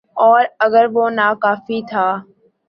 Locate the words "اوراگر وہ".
0.23-1.05